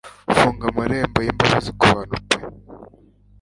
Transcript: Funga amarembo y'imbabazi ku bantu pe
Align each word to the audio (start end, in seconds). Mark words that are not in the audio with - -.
Funga 0.37 0.65
amarembo 0.71 1.17
y'imbabazi 1.21 1.71
ku 1.79 1.85
bantu 1.93 2.17
pe 2.27 2.37